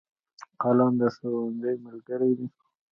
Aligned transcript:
قلم 0.61 0.93
د 0.99 1.03
ښوونځي 1.15 1.75
ملګری 1.85 2.31
دی. 2.37 2.47